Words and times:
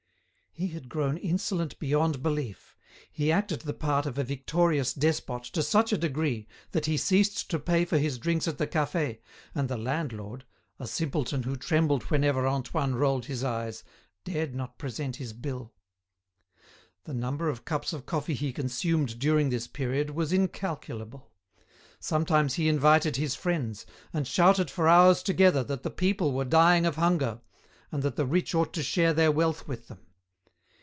He 0.53 0.67
had 0.67 0.89
grown 0.89 1.15
insolent 1.17 1.79
beyond 1.79 2.21
belief; 2.21 2.75
he 3.09 3.31
acted 3.31 3.61
the 3.61 3.73
part 3.73 4.05
of 4.05 4.17
a 4.17 4.23
victorious 4.23 4.93
despot 4.93 5.43
to 5.53 5.63
such 5.63 5.93
a 5.93 5.97
degree 5.97 6.45
that 6.71 6.87
he 6.87 6.97
ceased 6.97 7.49
to 7.51 7.57
pay 7.57 7.85
for 7.85 7.97
his 7.97 8.17
drinks 8.19 8.49
at 8.49 8.57
the 8.57 8.67
cafe, 8.67 9.21
and 9.55 9.69
the 9.69 9.77
landlord, 9.77 10.43
a 10.77 10.87
simpleton 10.87 11.43
who 11.43 11.55
trembled 11.55 12.03
whenever 12.11 12.45
Antoine 12.45 12.95
rolled 12.95 13.25
his 13.27 13.45
eyes, 13.45 13.85
dared 14.25 14.53
not 14.53 14.77
present 14.77 15.15
his 15.15 15.31
bill. 15.31 15.73
The 17.05 17.13
number 17.13 17.47
of 17.47 17.63
cups 17.63 17.93
of 17.93 18.05
coffee 18.05 18.35
he 18.35 18.51
consumed 18.51 19.19
during 19.19 19.49
this 19.51 19.67
period 19.67 20.09
was 20.09 20.33
incalculable; 20.33 21.31
sometimes 22.01 22.55
he 22.55 22.67
invited 22.67 23.15
his 23.15 23.35
friends, 23.35 23.85
and 24.11 24.27
shouted 24.27 24.69
for 24.69 24.89
hours 24.89 25.23
together 25.23 25.63
that 25.63 25.83
the 25.83 25.89
people 25.89 26.33
were 26.33 26.43
dying 26.45 26.85
of 26.85 26.97
hunger, 26.97 27.39
and 27.89 28.03
that 28.03 28.17
the 28.17 28.25
rich 28.25 28.53
ought 28.53 28.73
to 28.73 28.83
share 28.83 29.13
their 29.13 29.31
wealth 29.31 29.65
with 29.65 29.87
them. 29.87 29.99